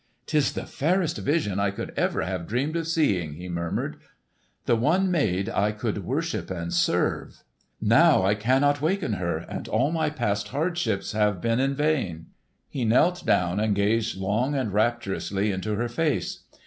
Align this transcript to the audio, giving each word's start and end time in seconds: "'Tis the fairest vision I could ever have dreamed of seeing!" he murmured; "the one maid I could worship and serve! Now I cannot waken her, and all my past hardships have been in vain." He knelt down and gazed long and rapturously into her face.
"'Tis 0.25 0.53
the 0.53 0.65
fairest 0.65 1.17
vision 1.19 1.59
I 1.59 1.69
could 1.69 1.93
ever 1.95 2.23
have 2.23 2.47
dreamed 2.47 2.75
of 2.75 2.87
seeing!" 2.87 3.33
he 3.35 3.47
murmured; 3.47 3.97
"the 4.65 4.75
one 4.75 5.11
maid 5.11 5.47
I 5.47 5.71
could 5.71 6.03
worship 6.03 6.49
and 6.49 6.73
serve! 6.73 7.43
Now 7.79 8.23
I 8.25 8.33
cannot 8.33 8.81
waken 8.81 9.13
her, 9.13 9.37
and 9.37 9.67
all 9.67 9.91
my 9.91 10.09
past 10.09 10.47
hardships 10.47 11.11
have 11.11 11.39
been 11.39 11.59
in 11.59 11.75
vain." 11.75 12.31
He 12.67 12.83
knelt 12.83 13.27
down 13.27 13.59
and 13.59 13.75
gazed 13.75 14.17
long 14.17 14.55
and 14.55 14.73
rapturously 14.73 15.51
into 15.51 15.75
her 15.75 15.87
face. 15.87 16.45